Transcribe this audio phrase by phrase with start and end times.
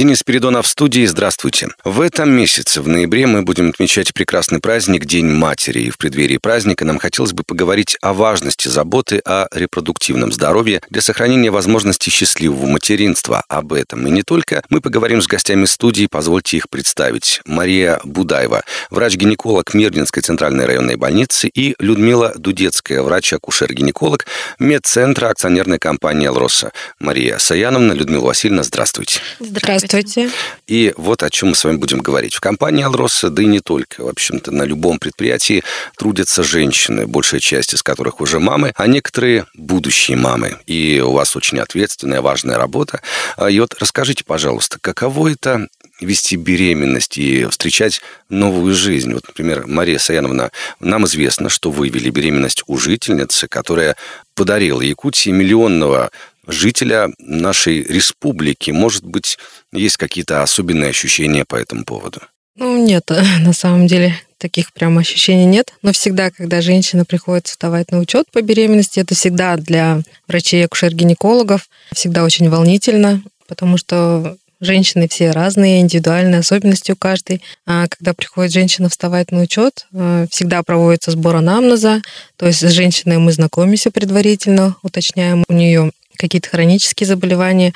[0.00, 1.04] Денис Передонов в студии.
[1.04, 1.68] Здравствуйте.
[1.84, 5.80] В этом месяце, в ноябре, мы будем отмечать прекрасный праздник День матери.
[5.80, 11.02] И в преддверии праздника нам хотелось бы поговорить о важности заботы о репродуктивном здоровье для
[11.02, 13.44] сохранения возможности счастливого материнства.
[13.48, 14.62] Об этом и не только.
[14.70, 17.42] Мы поговорим с гостями студии, позвольте их представить.
[17.44, 24.24] Мария Будаева, врач-гинеколог Мирнинской центральной районной больницы и Людмила Дудецкая, врач-акушер-гинеколог
[24.58, 26.72] медцентра акционерной компании «Алроса».
[26.98, 29.20] Мария Саяновна, Людмила Васильевна, здравствуйте.
[29.40, 29.89] Здравствуйте.
[29.90, 30.30] Здравствуйте.
[30.68, 32.34] И вот о чем мы с вами будем говорить.
[32.34, 35.64] В компании «Алроса», да и не только, в общем-то, на любом предприятии
[35.96, 40.58] трудятся женщины, большая часть из которых уже мамы, а некоторые будущие мамы.
[40.68, 43.02] И у вас очень ответственная, важная работа.
[43.36, 45.66] А, и вот расскажите, пожалуйста, каково это
[46.00, 49.12] вести беременность и встречать новую жизнь.
[49.12, 53.96] Вот, например, Мария Саяновна, нам известно, что вы вели беременность у жительницы, которая
[54.36, 56.10] подарила Якутии миллионного
[56.46, 58.70] жителя нашей республики.
[58.70, 59.38] Может быть,
[59.72, 62.20] есть какие-то особенные ощущения по этому поводу?
[62.56, 65.74] Ну, нет, на самом деле таких прям ощущений нет.
[65.82, 71.68] Но всегда, когда женщина приходит вставать на учет по беременности, это всегда для врачей акушер-гинекологов
[71.92, 77.42] всегда очень волнительно, потому что женщины все разные, индивидуальные особенности у каждой.
[77.66, 82.02] А когда приходит женщина вставать на учет, э, всегда проводится сбор анамнеза,
[82.36, 87.72] то есть с женщиной мы знакомимся предварительно, уточняем у нее какие-то хронические заболевания,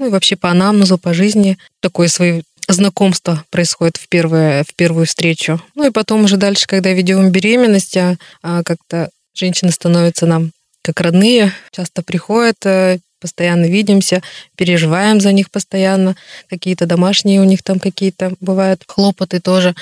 [0.00, 1.58] ну и вообще по анамнезу, по жизни.
[1.80, 5.62] Такое свое знакомство происходит в, первое, в первую встречу.
[5.74, 11.00] Ну и потом уже дальше, когда ведем беременность, а, а как-то женщины становятся нам как
[11.00, 14.22] родные, часто приходят, э, постоянно видимся,
[14.56, 16.16] переживаем за них постоянно,
[16.48, 19.74] какие-то домашние у них там какие-то бывают хлопоты тоже,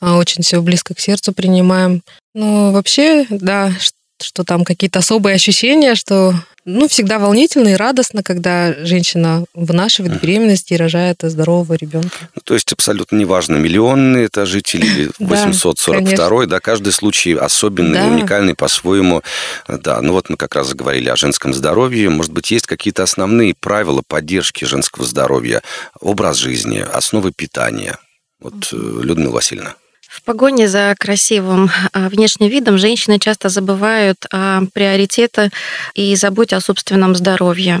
[0.00, 2.02] а, очень все близко к сердцу принимаем.
[2.34, 3.72] Ну, вообще, да,
[4.20, 6.34] что там какие-то особые ощущения, что
[6.64, 12.28] ну, всегда волнительно и радостно, когда женщина вынашивает беременность и рожает здорового ребенка.
[12.34, 18.06] Ну, то есть абсолютно неважно, миллионный это житель или 842 да, каждый случай особенный, да.
[18.06, 19.22] уникальный по-своему.
[19.66, 22.10] Да, ну вот мы как раз заговорили о женском здоровье.
[22.10, 25.62] Может быть, есть какие-то основные правила поддержки женского здоровья,
[26.00, 27.98] образ жизни, основы питания?
[28.40, 29.74] Вот, э, Людмила Васильевна.
[30.12, 35.52] В погоне за красивым а, внешним видом женщины часто забывают о приоритетах
[35.94, 37.80] и заботе о собственном здоровье.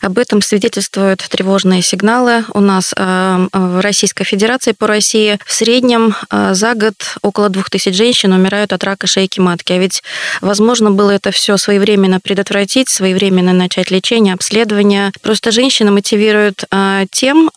[0.00, 2.44] Об этом свидетельствуют тревожные сигналы.
[2.52, 7.92] У нас э, в Российской Федерации по России в среднем э, за год около 2000
[7.92, 9.72] женщин умирают от рака шейки матки.
[9.72, 10.02] А ведь
[10.40, 15.12] возможно было это все своевременно предотвратить, своевременно начать лечение, обследование.
[15.22, 17.50] Просто женщины мотивируют э, тем,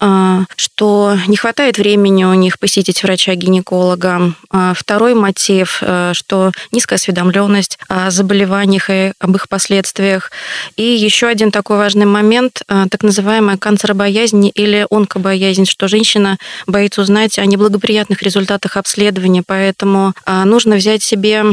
[0.56, 4.34] что не хватает времени у них посетить врача-гинеколога.
[4.76, 5.82] Второй мотив,
[6.14, 10.32] что низкая осведомленность о заболеваниях и об их последствиях.
[10.76, 17.02] И еще один такой важный момент, э, так называемая канцеробоязнь или онкобоязнь, что женщина боится
[17.02, 21.44] узнать о неблагоприятных результатах обследования, поэтому э, нужно взять себе,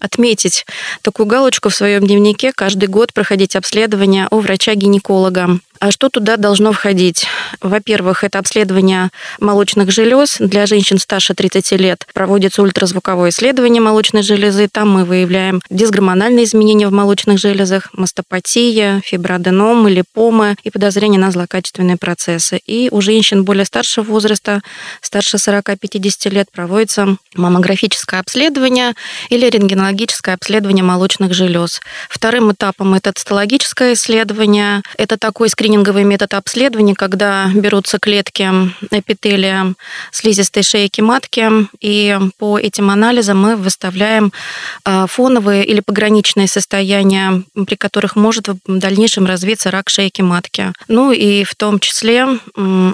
[0.00, 0.66] отметить
[1.02, 5.58] такую галочку в своем дневнике, каждый год проходить обследование у врача-гинеколога.
[5.80, 7.26] А что туда должно входить?
[7.60, 10.36] Во-первых, это обследование молочных желез.
[10.38, 14.68] Для женщин старше 30 лет проводится ультразвуковое исследование молочной железы.
[14.68, 21.96] Там мы выявляем дисгормональные изменения в молочных железах, мастопатия, фиброаденом, липомы и подозрения на злокачественные
[21.96, 22.60] процессы.
[22.66, 24.62] И у женщин более старшего возраста,
[25.02, 28.94] старше 40-50 лет, проводится маммографическое обследование
[29.28, 31.80] или рентгенологическое обследование молочных желез.
[32.08, 34.82] Вторым этапом это цитологическое исследование.
[34.96, 38.50] Это такой скрининг скрининговый метод обследования, когда берутся клетки
[38.90, 39.72] эпителия
[40.12, 41.48] слизистой шейки матки,
[41.80, 44.30] и по этим анализам мы выставляем
[44.84, 50.70] а, фоновые или пограничные состояния, при которых может в дальнейшем развиться рак шейки матки.
[50.88, 52.26] Ну и в том числе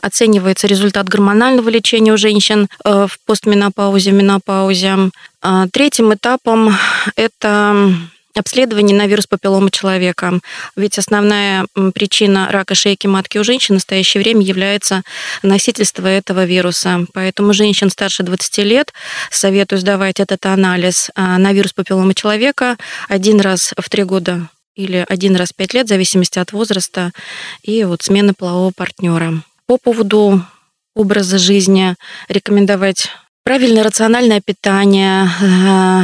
[0.00, 5.10] оценивается результат гормонального лечения у женщин э, в постменопаузе, менопаузе.
[5.42, 6.72] А, третьим этапом
[7.16, 7.94] это
[8.34, 10.40] обследование на вирус папиллома человека.
[10.76, 15.02] Ведь основная причина рака шейки матки у женщин в настоящее время является
[15.42, 17.06] носительство этого вируса.
[17.12, 18.92] Поэтому женщин старше 20 лет
[19.30, 22.76] советую сдавать этот анализ а, на вирус папиллома человека
[23.08, 27.12] один раз в три года или один раз в пять лет, в зависимости от возраста
[27.62, 29.42] и вот смены полового партнера.
[29.66, 30.44] По поводу
[30.94, 31.96] образа жизни
[32.28, 33.08] рекомендовать
[33.44, 36.02] правильное рациональное питание, э,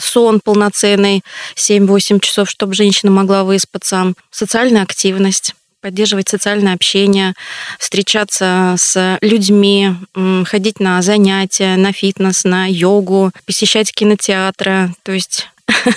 [0.00, 1.22] сон полноценный,
[1.56, 7.32] 7-8 часов, чтобы женщина могла выспаться, социальная активность поддерживать социальное общение,
[7.78, 9.94] встречаться с людьми,
[10.44, 14.94] ходить на занятия, на фитнес, на йогу, посещать кинотеатры.
[15.02, 15.48] То есть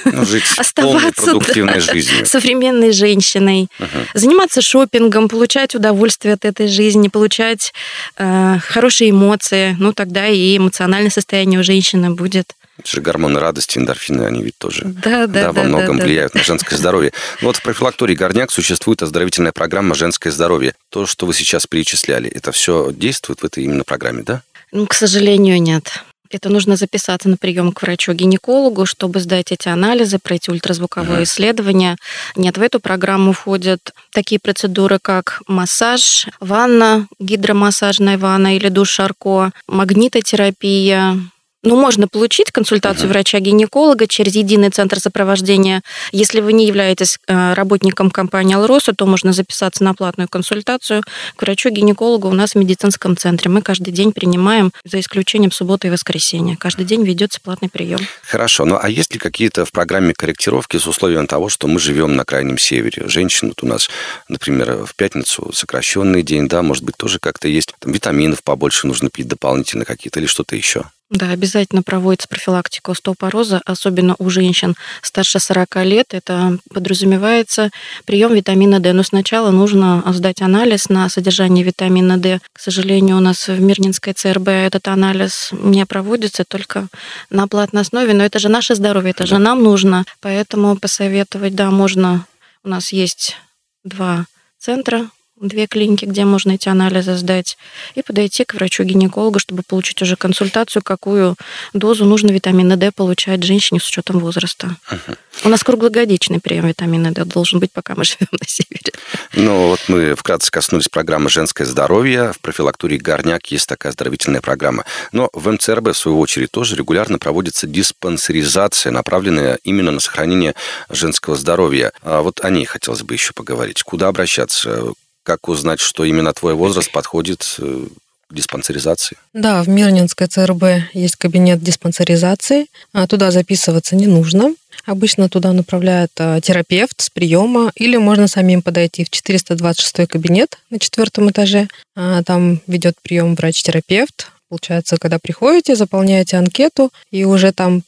[0.05, 2.25] ну, жить оставаться продуктивной да, жизнью.
[2.25, 3.87] современной женщиной, угу.
[4.13, 7.73] заниматься шопингом, получать удовольствие от этой жизни, получать
[8.17, 12.55] э, хорошие эмоции, ну тогда и эмоциональное состояние у женщины будет
[12.87, 16.33] же гормоны радости, эндорфины, они ведь тоже да, да, да, во да, многом да, влияют
[16.33, 16.39] да.
[16.39, 17.13] на женское здоровье.
[17.41, 20.75] Вот в профилактории «Горняк» существует оздоровительная программа «Женское здоровье».
[20.89, 24.41] То, что вы сейчас перечисляли, это все действует в этой именно программе, да?
[24.71, 26.03] Ну, к сожалению, нет.
[26.33, 31.23] Это нужно записаться на прием к врачу-гинекологу, чтобы сдать эти анализы, пройти ультразвуковое uh-huh.
[31.23, 31.95] исследование.
[32.35, 39.51] Нет, в эту программу входят такие процедуры, как массаж, ванна, гидромассажная ванна или душ Шарко,
[39.67, 41.19] магнитотерапия,
[41.63, 43.13] ну, можно получить консультацию uh-huh.
[43.13, 45.81] врача-гинеколога через единый центр сопровождения.
[46.11, 51.03] Если вы не являетесь э, работником компании «Алроса», то можно записаться на платную консультацию
[51.35, 53.49] к врачу-гинекологу у нас в медицинском центре.
[53.49, 56.57] Мы каждый день принимаем, за исключением субботы и воскресенья.
[56.57, 57.99] Каждый день ведется платный прием.
[58.23, 58.65] Хорошо.
[58.65, 62.25] Ну, а есть ли какие-то в программе корректировки с условием того, что мы живем на
[62.25, 63.07] крайнем севере?
[63.07, 63.89] Женщины вот у нас,
[64.27, 67.73] например, в пятницу сокращенный день, да, может быть, тоже как-то есть.
[67.79, 70.83] Там витаминов побольше нужно пить дополнительно какие-то или что-то еще?
[71.13, 76.13] Да, обязательно проводится профилактика остеопороза, особенно у женщин старше 40 лет.
[76.15, 77.69] Это подразумевается
[78.05, 78.93] прием витамина D.
[78.93, 82.39] Но сначала нужно сдать анализ на содержание витамина D.
[82.51, 86.87] К сожалению, у нас в Мирнинской ЦРБ этот анализ не проводится только
[87.29, 88.15] на платной основе.
[88.15, 90.05] Но это же наше здоровье, это же нам нужно.
[90.19, 92.25] Поэтому посоветовать, да, можно.
[92.63, 93.37] У нас есть
[93.83, 94.25] два
[94.57, 97.57] центра две клиники, где можно эти анализы сдать,
[97.95, 101.35] и подойти к врачу-гинекологу, чтобы получить уже консультацию, какую
[101.73, 104.77] дозу нужно витамина D получать женщине с учетом возраста.
[104.91, 105.17] Угу.
[105.45, 108.93] У нас круглогодичный прием витамина D должен быть, пока мы живем на севере.
[109.33, 112.33] Ну, вот мы вкратце коснулись программы «Женское здоровье».
[112.33, 114.85] В профилактории «Горняк» есть такая оздоровительная программа.
[115.11, 120.55] Но в МЦРБ, в свою очередь, тоже регулярно проводится диспансеризация, направленная именно на сохранение
[120.89, 121.91] женского здоровья.
[122.01, 123.81] А вот о ней хотелось бы еще поговорить.
[123.83, 124.93] Куда обращаться?
[125.23, 127.87] Как узнать, что именно твой возраст подходит э,
[128.29, 129.17] к диспансеризации?
[129.33, 132.67] Да, в Мирнинской ЦРБ есть кабинет диспансеризации.
[132.91, 134.53] А туда записываться не нужно.
[134.85, 140.77] Обычно туда направляет а, терапевт с приема, или можно самим подойти в 426 кабинет на
[140.77, 141.69] четвертом этаже.
[141.95, 144.31] А, там ведет прием врач-терапевт.
[144.49, 147.83] Получается, когда приходите, заполняете анкету, и уже там,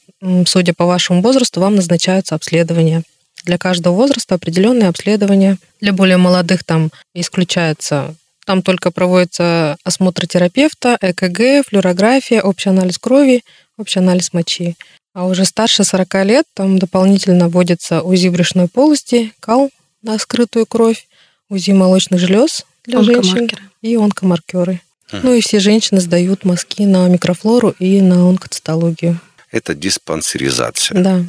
[0.47, 3.03] судя по вашему возрасту, вам назначаются обследования
[3.45, 5.57] для каждого возраста определенные обследования.
[5.79, 8.15] Для более молодых там исключается
[8.45, 13.43] там только проводится осмотр терапевта, ЭКГ, флюорография, общий анализ крови,
[13.77, 14.75] общий анализ мочи.
[15.13, 19.71] А уже старше 40 лет там дополнительно вводится УЗИ брюшной полости, кал
[20.03, 21.07] на скрытую кровь,
[21.49, 23.49] УЗИ молочных желез для женщин
[23.81, 24.81] и онкомаркеры.
[25.11, 29.19] Ну и все женщины сдают мазки на микрофлору и на онкоцитологию
[29.55, 31.01] это диспансеризация.
[31.01, 31.23] Да.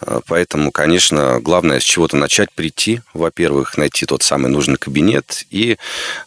[0.00, 3.00] А, поэтому, конечно, главное с чего-то начать прийти.
[3.14, 5.78] Во-первых, найти тот самый нужный кабинет и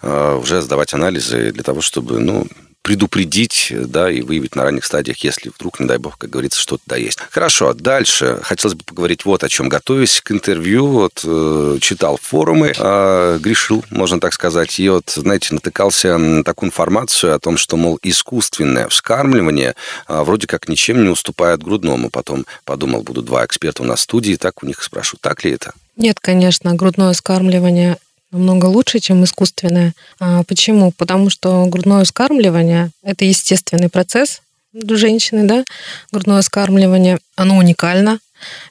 [0.01, 2.47] э, уже сдавать анализы для того, чтобы ну,
[2.87, 6.83] предупредить, да, и выявить на ранних стадиях, если вдруг, не дай бог, как говорится, что-то
[6.85, 7.19] да есть.
[7.31, 9.67] Хорошо, дальше хотелось бы поговорить вот о чем.
[9.67, 15.53] Готовясь к интервью, вот э, читал форумы, э, грешил, можно так сказать, и вот, знаете,
[15.53, 19.75] натыкался на такую информацию о том, что, мол, искусственное вскармливание
[20.07, 22.09] э, вроде как ничем не уступает грудному.
[22.09, 25.51] Потом подумал, будут два эксперта у нас в студии, так у них спрошу, так ли
[25.51, 25.73] это?
[25.97, 27.97] Нет, конечно, грудное вскармливание
[28.31, 29.93] намного лучше, чем искусственное.
[30.19, 30.91] А почему?
[30.91, 34.41] Потому что грудное вскармливание– это естественный процесс
[34.73, 35.63] у женщины, да,
[36.11, 38.19] грудное вскармливание, оно уникально,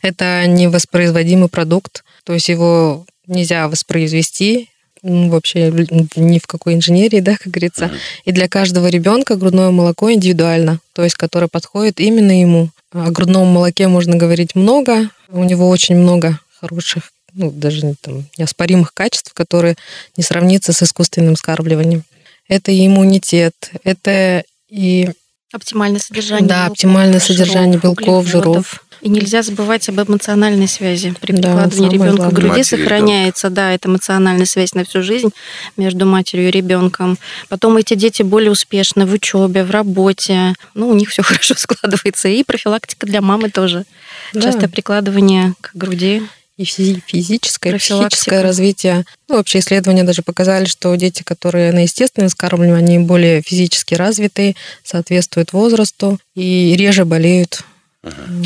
[0.02, 4.68] это невоспроизводимый продукт, то есть его нельзя воспроизвести,
[5.02, 5.72] вообще
[6.16, 7.90] ни в какой инженерии, да, как говорится.
[8.24, 12.70] И для каждого ребенка грудное молоко индивидуально, то есть которое подходит именно ему.
[12.92, 18.92] О грудном молоке можно говорить много, у него очень много хороших ну, даже там, неоспоримых
[18.92, 19.76] качеств, которые
[20.16, 22.02] не сравнится с искусственным скармливанием.
[22.48, 25.10] Это и иммунитет, это и...
[25.52, 28.82] Оптимальное содержание Да, белков, оптимальное содержание белков, жиров.
[29.02, 31.14] И нельзя забывать об эмоциональной связи.
[31.20, 35.30] При прикладывании да, ребенка к груди Матери сохраняется, да, эта эмоциональная связь на всю жизнь
[35.76, 37.18] между матерью и ребенком.
[37.48, 40.54] Потом эти дети более успешны в учебе, в работе.
[40.74, 42.28] Ну, у них все хорошо складывается.
[42.28, 43.84] И профилактика для мамы тоже.
[44.32, 44.40] Да.
[44.40, 46.22] Частое прикладывание к груди
[46.56, 49.04] и физическое, и психическое развитие.
[49.28, 54.56] Ну, вообще исследования даже показали, что дети, которые на естественном скармливании, они более физически развиты,
[54.82, 57.62] соответствуют возрасту и реже болеют.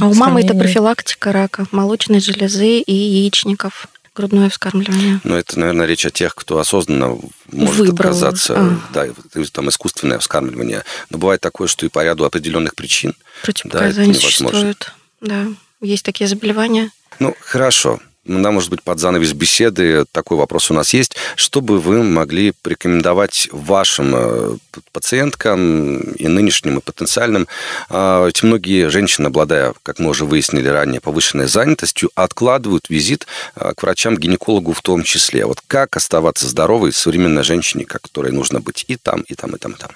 [0.00, 3.86] А у мамы это профилактика рака молочной железы и яичников.
[4.12, 5.20] грудное вскармливание.
[5.24, 7.16] Но это, наверное, речь о тех, кто осознанно
[7.52, 8.10] может Выбрал.
[8.10, 8.80] отказаться, А.
[8.92, 9.06] да,
[9.52, 10.82] там искусственное вскармливание.
[11.10, 13.14] Но бывает такое, что и по ряду определенных причин.
[13.42, 14.48] Противопоказания Да, это невозможно.
[14.48, 14.92] существуют.
[15.20, 15.46] Да,
[15.80, 16.90] есть такие заболевания.
[17.18, 18.00] Ну, хорошо.
[18.24, 21.16] Да, может быть, под занавес беседы такой вопрос у нас есть.
[21.36, 24.56] Что бы вы могли порекомендовать вашим э,
[24.92, 27.48] пациенткам и нынешним, и потенциальным?
[27.88, 33.72] А, Ведь многие женщины, обладая, как мы уже выяснили ранее, повышенной занятостью, откладывают визит а,
[33.72, 35.46] к врачам-гинекологу в том числе.
[35.46, 39.72] Вот как оставаться здоровой современной женщине, которой нужно быть и там, и там, и там,
[39.72, 39.90] и там?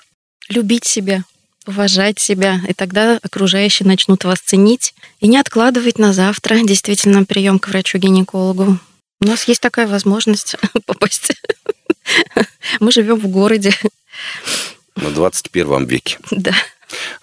[0.48, 1.24] Любить себя,
[1.66, 4.94] уважать себя, и тогда окружающие начнут вас ценить.
[5.20, 8.78] И не откладывать на завтра действительно прием к врачу-гинекологу.
[9.20, 10.56] У нас есть такая возможность
[10.86, 11.32] попасть.
[12.80, 13.74] Мы живем в городе,
[14.96, 16.18] На 21 веке.
[16.30, 16.52] да.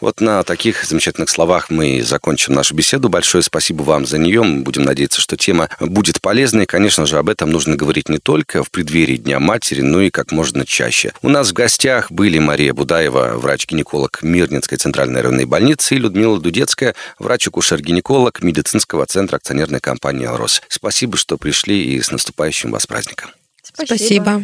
[0.02, 3.08] Вот на таких замечательных словах мы и закончим нашу беседу.
[3.08, 4.42] Большое спасибо вам за нее.
[4.42, 6.66] Мы будем надеяться, что тема будет полезной.
[6.66, 10.32] Конечно же, об этом нужно говорить не только в преддверии Дня матери, но и как
[10.32, 11.14] можно чаще.
[11.22, 16.96] У нас в гостях были Мария Будаева, врач-гинеколог Мирнинской центральной районной больницы, и Людмила Дудецкая,
[17.20, 20.64] врач-акушер-гинеколог медицинского центра акционерной компании «Алрос».
[20.68, 23.30] Спасибо, что пришли, и с наступающим вас праздником.
[23.62, 24.44] Спасибо.